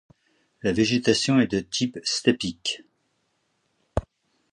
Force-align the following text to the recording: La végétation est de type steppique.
La 0.63 0.71
végétation 0.71 1.39
est 1.39 1.45
de 1.51 1.59
type 1.59 1.99
steppique. 2.03 2.81